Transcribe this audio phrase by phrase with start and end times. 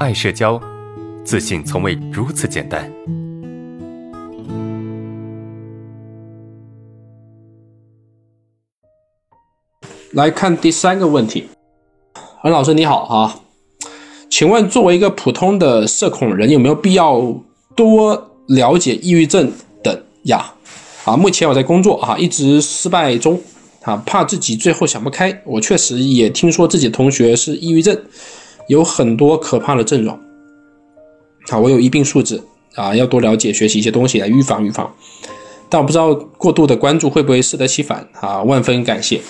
[0.00, 0.60] 爱社交，
[1.24, 2.90] 自信从未如此简单。
[10.12, 11.48] 来看第三个问题，
[12.42, 13.40] 恩老师你好啊，
[14.28, 17.40] 请问作为一个普通的社恐人，有没有必要
[17.76, 20.54] 多了解抑郁症等呀？
[21.04, 23.40] 啊，目前我在工作啊，一直失败中
[23.82, 25.40] 啊，怕自己最后想不开。
[25.46, 27.96] 我确实也听说自己同学是抑郁症。
[28.68, 30.18] 有很多可怕的症状，
[31.48, 32.40] 啊，我有一病素质
[32.74, 34.92] 啊，要多了解学习一些东西来预防预防，
[35.68, 39.20] 但我不知道过度的关注会不会适得其反啊，万分感谢。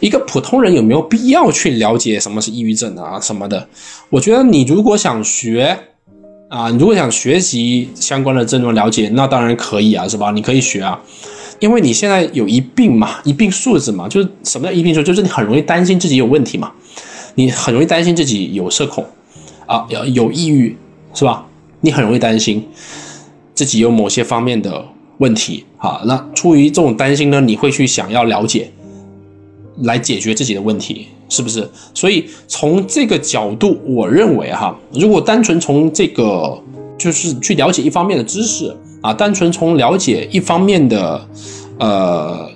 [0.00, 3.68] 一个普通人有没有必要去了解什么是抑郁症啊什么的？
[4.10, 5.76] 我觉得你如果想学
[6.48, 10.30] 啊，你如果想学习相关的症状了解，那当然可以啊，是吧？
[10.30, 11.00] 你可以学啊，
[11.58, 15.02] 因为你现在有一病嘛，一病素质嘛，就是什么叫一病素？
[15.02, 16.72] 就是你很容易担心自己有问题嘛。
[17.38, 19.06] 你很容易担心自己有社恐，
[19.64, 20.76] 啊，有有抑郁，
[21.14, 21.46] 是吧？
[21.80, 22.66] 你很容易担心
[23.54, 24.84] 自己有某些方面的
[25.18, 28.72] 问题，啊，那出于这种担心呢，你会去想要了解，
[29.82, 31.70] 来解决自己的问题，是不是？
[31.94, 36.60] 所以从这个角度，我认为哈，如果单纯从这个
[36.98, 41.28] 就是去了解一方面的知识啊，单纯从了解一方面的，
[41.78, 42.50] 呃。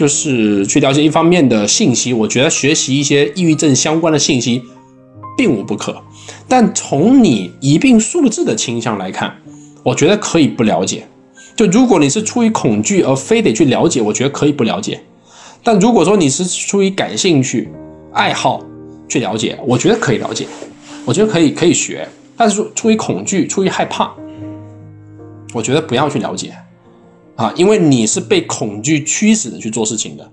[0.00, 4.62] 就是去了解一方面的信息，我觉得学习一些抑郁症相关的信息
[5.36, 5.94] 并无不可。
[6.48, 9.30] 但从你疑病素质的倾向来看，
[9.82, 11.06] 我觉得可以不了解。
[11.54, 14.98] 就如果你是出于恐惧而非得去了解，我觉得可以不了解。
[15.62, 17.68] 但如果说你是出于感兴趣、
[18.14, 18.64] 爱好
[19.06, 20.46] 去了解，我觉得可以了解，
[21.04, 22.08] 我觉得可以可以学。
[22.38, 24.10] 但是出于恐惧、出于害怕，
[25.52, 26.54] 我觉得不要去了解。
[27.40, 30.30] 啊，因为你是被恐惧驱使的去做事情的，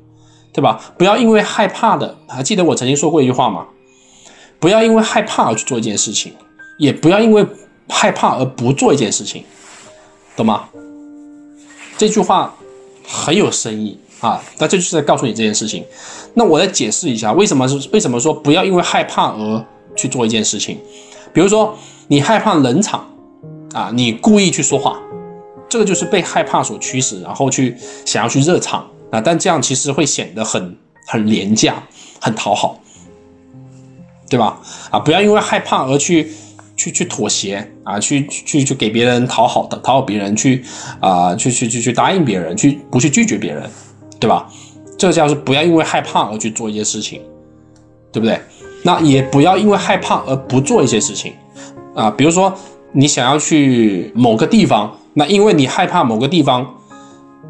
[0.52, 0.77] 对吧？
[0.97, 3.66] 不要因为害怕的，还记得我曾经说过一句话吗？
[4.59, 6.33] 不要因为害怕而去做一件事情，
[6.78, 7.47] 也不要因为
[7.88, 9.41] 害怕而不做一件事情，
[10.35, 10.67] 懂吗？
[11.97, 12.53] 这句话
[13.07, 15.85] 很有深意啊，那这就是在告诉你这件事情。
[16.34, 20.78] 那我再解释一下，为什么是为什么说不要因为害怕而去做一件事情？
[21.34, 21.74] 比如说
[22.09, 23.07] 你害怕冷场
[23.74, 25.00] 啊，你故意去说话。
[25.69, 31.83] 这个就是被害怕所驱使，然后去想要去热场啊，但这样其实会显得很很廉价，
[32.22, 32.79] 很讨好，
[34.29, 34.59] 对吧？
[34.89, 36.31] 啊，不要因为害怕而去
[36.77, 40.63] 去去妥协啊，去去去给别人讨好的讨好别人，去
[41.01, 43.69] 啊去去去去答应别人，去不去拒绝别人，
[44.19, 44.50] 对吧？
[44.97, 47.22] 这叫是不要因为害怕而去做一些事情，
[48.11, 48.39] 对不对？
[48.83, 51.33] 那也不要因为害怕而不做一些事情
[51.94, 52.53] 啊，比如说
[52.94, 54.97] 你想要去某个地方。
[55.17, 56.75] 那因为你害怕某个地方，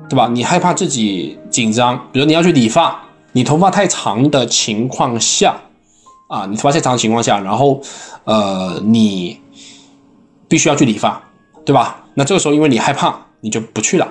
[0.09, 0.29] 对吧？
[0.31, 2.97] 你害怕自己紧张，比如你要去理发，
[3.33, 5.53] 你头发太长的情况下，
[6.29, 7.81] 啊，你头发太长的情况下，然后，
[8.23, 9.37] 呃，你
[10.47, 11.21] 必须要去理发，
[11.65, 12.05] 对吧？
[12.13, 14.07] 那这个时候因为你害怕，你就不去了，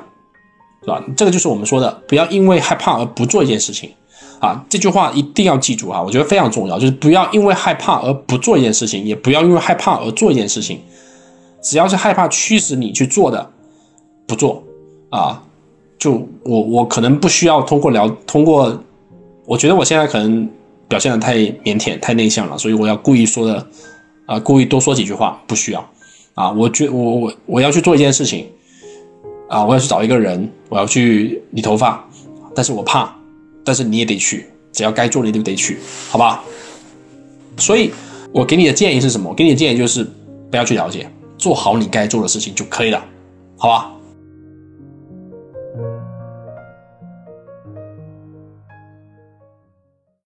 [0.82, 1.02] 是吧？
[1.16, 3.90] 这个就是我们说的，不要因为害怕而不做一件事情，
[4.38, 10.78] 啊，这句话一定要记住啊，我觉得非常重要，就是不要因为害怕而不做一件事情，也不要因为害怕而做一件事情。
[11.66, 13.50] 只要是害怕驱使你去做的，
[14.24, 14.62] 不做
[15.10, 15.42] 啊！
[15.98, 18.80] 就我我可能不需要通过聊通过，
[19.44, 20.48] 我觉得我现在可能
[20.86, 23.66] 表现的太腼腆太内向了，所以我要故意说的
[24.26, 25.84] 啊，故意多说几句话，不需要
[26.34, 26.52] 啊！
[26.52, 28.46] 我觉我我我要去做一件事情
[29.48, 32.08] 啊，我要去找一个人，我要去理头发，
[32.54, 33.12] 但是我怕，
[33.64, 35.78] 但是你也得去，只要该做的你都得去，
[36.10, 36.44] 好吧？
[37.56, 37.90] 所以
[38.30, 39.30] 我给你的建议是什么？
[39.30, 40.06] 我给你的建议就是
[40.48, 41.10] 不要去了解。
[41.46, 43.00] 做好你该做的事情就可以了，
[43.56, 43.92] 好吧？